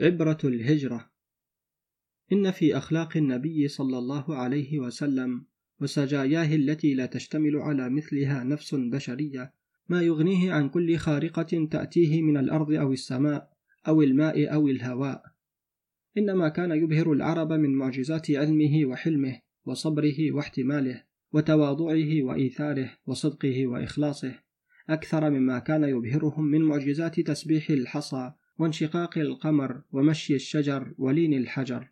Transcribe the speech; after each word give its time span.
عبرة 0.00 0.38
الهجرة. 0.44 1.10
إن 2.32 2.50
في 2.50 2.76
أخلاق 2.76 3.16
النبي 3.16 3.68
صلى 3.68 3.98
الله 3.98 4.36
عليه 4.36 4.78
وسلم 4.78 5.44
وسجاياه 5.80 6.56
التي 6.56 6.94
لا 6.94 7.06
تشتمل 7.06 7.56
على 7.56 7.90
مثلها 7.90 8.44
نفس 8.44 8.74
بشرية 8.74 9.54
ما 9.88 10.02
يغنيه 10.02 10.52
عن 10.52 10.68
كل 10.68 10.96
خارقة 10.96 11.68
تأتيه 11.70 12.22
من 12.22 12.36
الأرض 12.36 12.72
أو 12.72 12.92
السماء 12.92 13.52
أو 13.88 14.02
الماء 14.02 14.54
أو 14.54 14.68
الهواء. 14.68 15.22
إنما 16.18 16.48
كان 16.48 16.70
يبهر 16.70 17.12
العرب 17.12 17.52
من 17.52 17.74
معجزات 17.74 18.30
علمه 18.30 18.86
وحلمه 18.86 19.40
وصبره 19.64 20.32
واحتماله 20.32 21.02
وتواضعه 21.32 22.22
وإيثاره 22.22 22.90
وصدقه 23.06 23.66
وإخلاصه 23.66 24.34
أكثر 24.88 25.30
مما 25.30 25.58
كان 25.58 25.84
يبهرهم 25.84 26.44
من 26.44 26.62
معجزات 26.62 27.20
تسبيح 27.20 27.70
الحصى 27.70 28.32
وانشقاق 28.62 29.18
القمر 29.18 29.82
ومشي 29.92 30.34
الشجر 30.34 30.94
ولين 30.98 31.34
الحجر. 31.34 31.88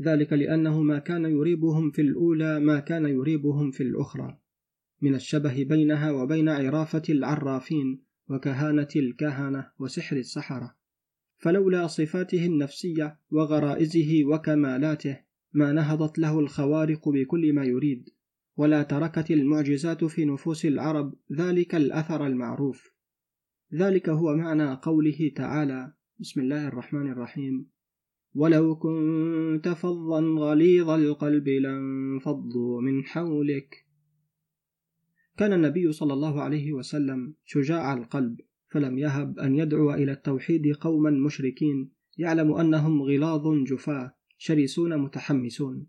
ذلك 0.00 0.32
لأنه 0.32 0.82
ما 0.82 0.98
كان 0.98 1.24
يريبهم 1.24 1.90
في 1.90 2.02
الأولى 2.02 2.60
ما 2.60 2.80
كان 2.80 3.04
يريبهم 3.04 3.70
في 3.70 3.82
الأخرى. 3.82 4.38
من 5.02 5.14
الشبه 5.14 5.64
بينها 5.64 6.10
وبين 6.10 6.48
عرافة 6.48 7.02
العرافين 7.08 8.02
وكهانة 8.28 8.88
الكهنة 8.96 9.70
وسحر 9.78 10.16
السحرة. 10.16 10.76
فلولا 11.38 11.86
صفاته 11.86 12.46
النفسية 12.46 13.18
وغرائزه 13.30 14.24
وكمالاته 14.24 15.18
ما 15.52 15.72
نهضت 15.72 16.18
له 16.18 16.40
الخوارق 16.40 17.08
بكل 17.08 17.52
ما 17.52 17.64
يريد. 17.64 18.08
ولا 18.56 18.82
تركت 18.82 19.30
المعجزات 19.30 20.04
في 20.04 20.24
نفوس 20.24 20.66
العرب 20.66 21.14
ذلك 21.32 21.74
الأثر 21.74 22.26
المعروف. 22.26 22.99
ذلك 23.74 24.08
هو 24.08 24.36
معنى 24.36 24.74
قوله 24.74 25.32
تعالى 25.36 25.92
بسم 26.20 26.40
الله 26.40 26.68
الرحمن 26.68 27.10
الرحيم. 27.10 27.66
ولو 28.34 28.76
كنت 28.76 29.68
فظا 29.68 30.20
غليظ 30.20 30.90
القلب 30.90 31.48
لانفضوا 31.48 32.80
من 32.80 33.04
حولك. 33.04 33.86
كان 35.36 35.52
النبي 35.52 35.92
صلى 35.92 36.12
الله 36.12 36.42
عليه 36.42 36.72
وسلم 36.72 37.34
شجاع 37.44 37.94
القلب 37.94 38.40
فلم 38.68 38.98
يهب 38.98 39.38
أن 39.38 39.54
يدعو 39.54 39.94
إلى 39.94 40.12
التوحيد 40.12 40.76
قوما 40.80 41.10
مشركين 41.10 41.90
يعلم 42.18 42.52
أنهم 42.52 43.02
غلاظ 43.02 43.46
جفاة 43.66 44.14
شرسون 44.38 44.98
متحمسون 44.98 45.86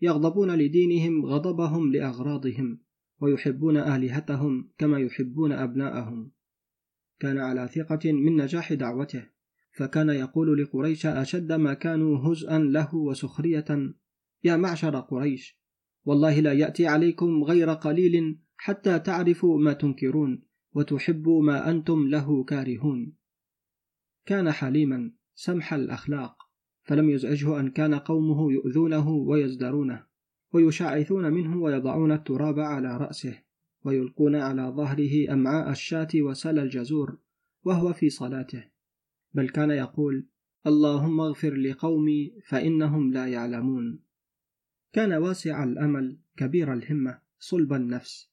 يغضبون 0.00 0.50
لدينهم 0.50 1.26
غضبهم 1.26 1.92
لأغراضهم 1.92 2.78
ويحبون 3.20 3.76
آلهتهم 3.76 4.70
كما 4.78 4.98
يحبون 4.98 5.52
أبناءهم. 5.52 6.37
كان 7.18 7.38
على 7.38 7.68
ثقة 7.68 8.12
من 8.12 8.36
نجاح 8.36 8.72
دعوته 8.72 9.26
فكان 9.72 10.08
يقول 10.08 10.62
لقريش 10.62 11.06
أشد 11.06 11.52
ما 11.52 11.74
كانوا 11.74 12.18
هزءا 12.18 12.58
له 12.58 12.94
وسخرية. 12.94 13.94
يا 14.44 14.56
معشر 14.56 15.00
قريش 15.00 15.58
والله 16.04 16.40
لا 16.40 16.52
يأتي 16.52 16.86
عليكم 16.86 17.44
غير 17.44 17.70
قليل 17.70 18.38
حتى 18.56 18.98
تعرفوا 18.98 19.58
ما 19.58 19.72
تنكرون 19.72 20.42
وتحبوا 20.72 21.42
ما 21.42 21.70
أنتم 21.70 22.08
له 22.08 22.44
كارهون. 22.44 23.16
كان 24.26 24.52
حليما 24.52 25.12
سمح 25.34 25.74
الأخلاق 25.74 26.36
فلم 26.82 27.10
يزعجه 27.10 27.60
أن 27.60 27.70
كان 27.70 27.94
قومه 27.94 28.52
يؤذونه 28.52 29.08
ويزدرونه 29.08 30.06
ويشعثون 30.52 31.32
منه 31.32 31.56
ويضعون 31.56 32.12
التراب 32.12 32.58
على 32.58 32.96
رأسه. 32.96 33.47
ويلقون 33.84 34.36
على 34.36 34.62
ظهره 34.62 35.32
أمعاء 35.32 35.70
الشاة 35.70 36.08
وسل 36.14 36.58
الجزور 36.58 37.18
وهو 37.64 37.92
في 37.92 38.10
صلاته. 38.10 38.64
بل 39.34 39.48
كان 39.48 39.70
يقول 39.70 40.26
اللهم 40.66 41.20
اغفر 41.20 41.54
لقومي 41.54 42.34
فإنهم 42.46 43.12
لا 43.12 43.26
يعلمون. 43.26 44.00
كان 44.92 45.12
واسع 45.12 45.64
الأمل 45.64 46.18
كبير 46.36 46.72
الهمة 46.72 47.20
صلب 47.38 47.72
النفس. 47.72 48.30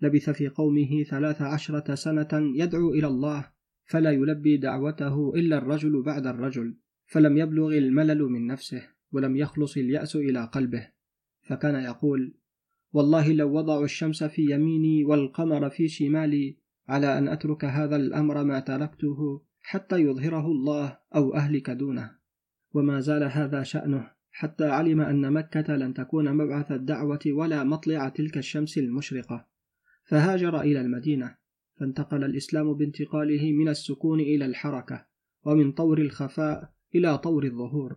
لبث 0.00 0.30
في 0.30 0.48
قومه 0.48 1.02
ثلاث 1.02 1.42
عشرة 1.42 1.94
سنة 1.94 2.28
يدعو 2.32 2.90
إلى 2.90 3.06
الله 3.06 3.50
فلا 3.84 4.10
يلبي 4.10 4.56
دعوته 4.56 5.34
إلا 5.34 5.58
الرجل 5.58 6.02
بعد 6.02 6.26
الرجل 6.26 6.76
فلم 7.06 7.38
يبلغ 7.38 7.78
الملل 7.78 8.22
من 8.22 8.46
نفسه 8.46 8.88
ولم 9.12 9.36
يخلص 9.36 9.76
اليأس 9.76 10.16
إلى 10.16 10.44
قلبه. 10.44 10.88
فكان 11.42 11.74
يقول 11.74 12.34
والله 12.92 13.32
لو 13.32 13.52
وضعوا 13.52 13.84
الشمس 13.84 14.24
في 14.24 14.42
يميني 14.50 15.04
والقمر 15.04 15.70
في 15.70 15.88
شمالي 15.88 16.56
على 16.88 17.18
أن 17.18 17.28
أترك 17.28 17.64
هذا 17.64 17.96
الأمر 17.96 18.44
ما 18.44 18.60
تركته 18.60 19.42
حتى 19.62 19.96
يظهره 19.96 20.46
الله 20.46 20.98
أو 21.14 21.34
أهلك 21.34 21.70
دونه. 21.70 22.10
وما 22.74 23.00
زال 23.00 23.22
هذا 23.22 23.62
شأنه 23.62 24.10
حتى 24.30 24.64
علم 24.64 25.00
أن 25.00 25.32
مكة 25.32 25.76
لن 25.76 25.94
تكون 25.94 26.32
مبعث 26.32 26.72
الدعوة 26.72 27.20
ولا 27.26 27.64
مطلع 27.64 28.08
تلك 28.08 28.38
الشمس 28.38 28.78
المشرقة. 28.78 29.46
فهاجر 30.04 30.60
إلى 30.60 30.80
المدينة. 30.80 31.36
فانتقل 31.80 32.24
الإسلام 32.24 32.74
بانتقاله 32.74 33.52
من 33.52 33.68
السكون 33.68 34.20
إلى 34.20 34.46
الحركة 34.46 35.06
ومن 35.44 35.72
طور 35.72 35.98
الخفاء 35.98 36.72
إلى 36.94 37.18
طور 37.18 37.44
الظهور. 37.44 37.96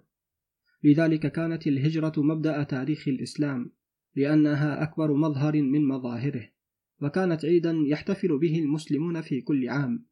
لذلك 0.84 1.32
كانت 1.32 1.68
الهجرة 1.68 2.14
مبدأ 2.18 2.64
تاريخ 2.64 3.08
الإسلام. 3.08 3.72
لأنها 4.16 4.84
أكبر 4.84 5.14
مظهر 5.14 5.62
من 5.62 5.88
مظاهره 5.88 6.50
وكانت 7.02 7.46
عيدا 7.46 7.76
يحتفل 7.86 8.38
به 8.38 8.60
المسلمون 8.60 9.22
في 9.22 9.42
كل 9.42 9.70
عام 9.70 10.06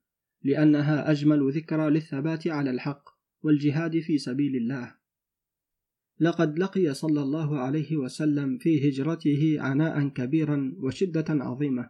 لأنها 0.44 1.12
أجمل 1.12 1.52
ذكرى 1.52 1.90
للثبات 1.90 2.48
على 2.48 2.70
الحق 2.70 3.10
والجهاد 3.44 4.00
في 4.00 4.18
سبيل 4.18 4.56
الله. 4.56 4.96
لقد 6.20 6.60
لقي 6.60 6.94
صلى 6.94 7.22
الله 7.22 7.58
عليه 7.58 7.98
وسلم 7.98 8.58
في 8.58 8.90
هجرته 8.90 9.58
عناء 9.60 10.08
كبيرا 10.08 10.74
وشدة 10.78 11.26
عظيمة 11.30 11.90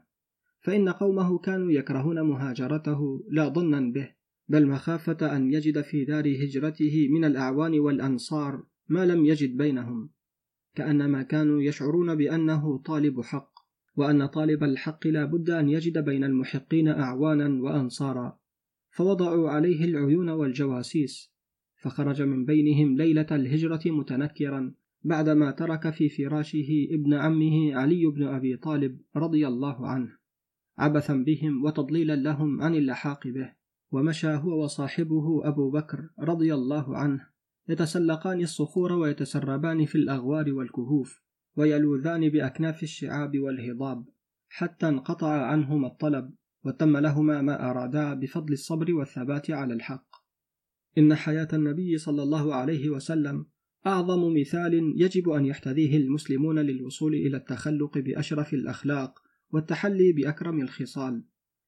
فإن 0.62 0.90
قومه 0.90 1.38
كانوا 1.38 1.72
يكرهون 1.72 2.22
مهاجرته 2.22 3.26
لا 3.30 3.50
ظنا 3.50 3.92
به 3.92 4.10
بل 4.48 4.68
مخافة 4.68 5.36
أن 5.36 5.54
يجد 5.54 5.82
في 5.82 6.06
دار 6.06 6.28
هجرته 6.28 7.08
من 7.12 7.26
الأعوان 7.26 7.80
والأنصار 7.80 8.64
ما 8.88 9.06
لم 9.06 9.26
يجد 9.26 9.58
بينهم. 9.58 10.10
كأنما 10.76 11.24
كانوا 11.24 11.62
يشعرون 11.62 12.16
بأنه 12.16 12.78
طالب 12.78 13.22
حق 13.22 13.60
وأن 13.96 14.26
طالب 14.26 14.64
الحق 14.64 15.08
لا 15.08 15.26
بد 15.26 15.50
أن 15.50 15.70
يجد 15.70 15.98
بين 15.98 16.24
المحقين 16.24 16.88
أعوانا 16.88 17.64
وأنصارا. 17.64 18.40
فوضعوا 18.92 19.50
عليه 19.50 19.86
العيون 19.86 20.30
والجواسيس 20.30 21.32
فخرج 21.82 22.22
من 22.22 22.46
بينهم 22.46 22.98
ليلة 22.98 23.28
الهجرة 23.32 23.82
متنكرا 23.86 24.74
بعدما 25.04 25.52
ترك 25.52 25.90
في 25.90 26.10
فراشه 26.10 26.88
ابن 26.92 27.14
عمه 27.14 27.76
علي 27.76 28.06
بن 28.06 28.24
أبي 28.24 28.58
طالب 28.58 29.02
رضي 29.16 29.48
الله 29.48 29.88
عنه. 29.88 30.18
عبثا 30.78 31.14
بهم 31.14 31.64
وتضليلا 31.66 32.16
لهم 32.16 32.62
عن 32.62 32.76
اللحاق 32.76 33.28
به 33.28 33.54
ومشى 33.92 34.28
هو 34.28 34.64
وصاحبه 34.64 35.48
أبو 35.48 35.72
بكر 35.72 36.10
رضي 36.20 36.54
الله 36.54 36.98
عنه. 36.98 37.28
يتسلقان 37.70 38.42
الصخور 38.42 38.94
ويتسربان 38.94 39.86
في 39.86 39.96
الأغوار 39.96 40.54
والكهوف 40.54 41.22
ويلوذان 41.56 42.30
بأكناف 42.30 42.84
الشعاب 42.84 43.40
والهضاب 43.40 44.06
حتى 44.50 44.88
انقطع 44.88 45.46
عنهما 45.46 45.88
الطلب 45.88 46.34
وتم 46.66 46.98
لهما 46.98 47.42
ما 47.42 47.70
أرادا 47.70 48.14
بفضل 48.14 48.54
الصبر 48.54 48.94
والثبات 48.94 49.52
على 49.52 49.74
الحق. 49.74 50.08
إن 50.98 51.16
حياة 51.16 51.48
النبي 51.54 51.98
صلى 51.98 52.24
الله 52.24 52.56
عليه 52.56 52.90
وسلم 52.90 53.46
أعظم 53.88 54.34
مثال 54.40 54.94
يجب 54.96 55.30
أن 55.30 55.46
يحتذيه 55.46 55.98
المسلمون 55.98 56.60
للوصول 56.60 57.14
إلى 57.14 57.38
التخلق 57.38 57.98
بأشرف 57.98 58.54
الأخلاق 58.54 59.20
والتحلي 59.52 60.14
بأكرم 60.14 60.62
الخصال 60.62 61.24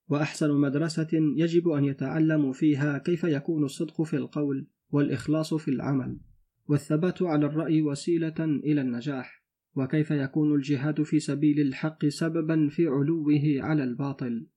وأحسن 0.09 0.51
مدرسة 0.51 1.09
يجب 1.13 1.69
أن 1.69 1.85
يتعلموا 1.85 2.53
فيها 2.53 2.97
كيف 2.97 3.23
يكون 3.23 3.63
الصدق 3.63 4.01
في 4.01 4.15
القول 4.17 4.67
والإخلاص 4.91 5.53
في 5.53 5.71
العمل 5.71 6.19
والثبات 6.67 7.21
على 7.21 7.45
الرأي 7.45 7.81
وسيلة 7.81 8.35
إلى 8.39 8.81
النجاح 8.81 9.41
وكيف 9.75 10.11
يكون 10.11 10.55
الجهاد 10.55 11.03
في 11.03 11.19
سبيل 11.19 11.59
الحق 11.59 12.05
سببا 12.05 12.69
في 12.69 12.87
علوه 12.87 13.41
على 13.57 13.83
الباطل. 13.83 14.47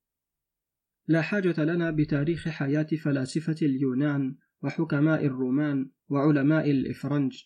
لا 1.07 1.21
حاجة 1.21 1.63
لنا 1.63 1.91
بتاريخ 1.91 2.49
حياة 2.49 2.87
فلاسفة 3.03 3.55
اليونان 3.61 4.35
وحكماء 4.63 5.25
الرومان 5.25 5.89
وعلماء 6.09 6.71
الإفرنج. 6.71 7.43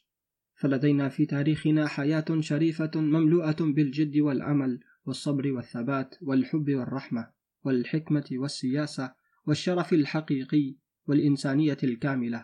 فلدينا 0.55 1.09
في 1.09 1.25
تاريخنا 1.25 1.87
حياة 1.87 2.25
شريفة 2.39 2.91
مملوءة 2.95 3.57
بالجد 3.59 4.17
والعمل 4.17 4.79
والصبر 5.05 5.51
والثبات 5.51 6.15
والحب 6.21 6.69
والرحمة 6.69 7.29
والحكمة 7.63 8.25
والسياسة 8.31 9.13
والشرف 9.45 9.93
الحقيقي 9.93 10.75
والإنسانية 11.07 11.77
الكاملة. 11.83 12.43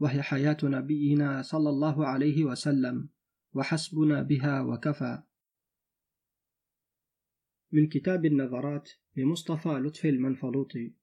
وهي 0.00 0.22
حياة 0.22 0.56
نبينا 0.62 1.42
صلى 1.42 1.70
الله 1.70 2.06
عليه 2.06 2.44
وسلم 2.44 3.08
وحسبنا 3.54 4.22
بها 4.22 4.60
وكفى. 4.60 5.22
من 7.72 7.88
كتاب 7.88 8.24
النظرات 8.24 8.90
لمصطفى 9.16 9.68
لطفي 9.68 10.08
المنفلوطي. 10.08 10.94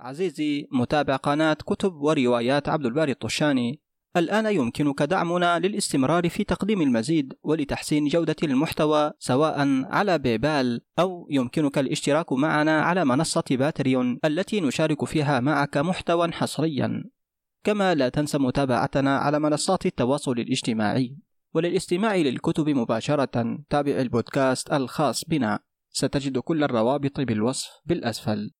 عزيزي 0.00 0.68
متابع 0.72 1.16
قناة 1.16 1.54
كتب 1.54 1.94
وروايات 1.94 2.68
عبد 2.68 2.86
الباري 2.86 3.12
الطشاني. 3.12 3.82
الآن 4.16 4.46
يمكنك 4.46 5.02
دعمنا 5.02 5.58
للاستمرار 5.58 6.28
في 6.28 6.44
تقديم 6.44 6.82
المزيد 6.82 7.34
ولتحسين 7.42 8.08
جودة 8.08 8.36
المحتوى 8.42 9.12
سواء 9.18 9.84
على 9.84 10.18
بيبال 10.18 10.80
أو 10.98 11.26
يمكنك 11.30 11.78
الاشتراك 11.78 12.32
معنا 12.32 12.80
على 12.80 13.04
منصة 13.04 13.44
باتريون 13.50 14.18
التي 14.24 14.60
نشارك 14.60 15.04
فيها 15.04 15.40
معك 15.40 15.76
محتوى 15.76 16.32
حصريا. 16.32 17.04
كما 17.64 17.94
لا 17.94 18.08
تنسى 18.08 18.38
متابعتنا 18.38 19.18
على 19.18 19.38
منصات 19.38 19.86
التواصل 19.86 20.32
الاجتماعي 20.32 21.16
وللاستماع 21.54 22.16
للكتب 22.16 22.68
مباشرة 22.68 23.58
تابع 23.70 23.92
البودكاست 23.92 24.72
الخاص 24.72 25.24
بنا. 25.24 25.58
ستجد 25.90 26.38
كل 26.38 26.64
الروابط 26.64 27.20
بالوصف 27.20 27.70
بالأسفل. 27.84 28.50